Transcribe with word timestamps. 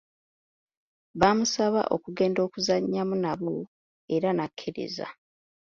Baamusaba 1.19 1.81
okugenda 1.95 2.39
okuzannyamu 2.47 3.15
nabo 3.23 3.53
era 4.15 4.29
n'akkiriza. 4.33 5.07